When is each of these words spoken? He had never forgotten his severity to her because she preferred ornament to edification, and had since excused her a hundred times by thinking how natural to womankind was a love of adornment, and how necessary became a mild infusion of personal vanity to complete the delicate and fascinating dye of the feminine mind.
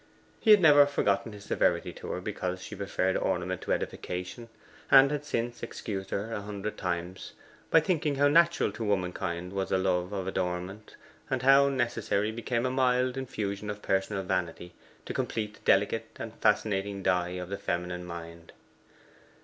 He 0.39 0.49
had 0.49 0.59
never 0.61 0.87
forgotten 0.87 1.31
his 1.31 1.45
severity 1.45 1.93
to 1.93 2.07
her 2.07 2.21
because 2.21 2.59
she 2.63 2.75
preferred 2.75 3.15
ornament 3.15 3.61
to 3.61 3.71
edification, 3.71 4.49
and 4.89 5.11
had 5.11 5.23
since 5.23 5.61
excused 5.61 6.09
her 6.09 6.33
a 6.33 6.41
hundred 6.41 6.75
times 6.75 7.33
by 7.69 7.81
thinking 7.81 8.15
how 8.15 8.27
natural 8.27 8.71
to 8.71 8.83
womankind 8.83 9.53
was 9.53 9.71
a 9.71 9.77
love 9.77 10.11
of 10.11 10.25
adornment, 10.25 10.95
and 11.29 11.43
how 11.43 11.69
necessary 11.69 12.31
became 12.31 12.65
a 12.65 12.71
mild 12.71 13.15
infusion 13.15 13.69
of 13.69 13.83
personal 13.83 14.23
vanity 14.23 14.73
to 15.05 15.13
complete 15.13 15.53
the 15.53 15.59
delicate 15.65 16.07
and 16.15 16.33
fascinating 16.37 17.03
dye 17.03 17.37
of 17.37 17.49
the 17.49 17.59
feminine 17.59 18.03
mind. 18.05 18.53